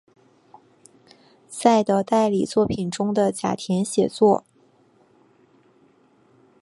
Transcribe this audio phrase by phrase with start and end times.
[1.47, 4.43] 在的代理作品中的甲田写作。